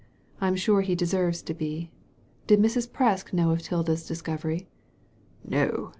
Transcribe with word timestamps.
I'm 0.41 0.55
sure 0.55 0.81
he 0.81 0.95
deserves 0.95 1.43
to 1.43 1.53
be. 1.53 1.91
Did 2.47 2.59
Mrs. 2.59 2.89
Presk 2.89 3.33
know 3.33 3.51
of 3.51 3.61
Tilda's 3.61 4.07
discovery?" 4.07 4.67
"No! 5.47 5.89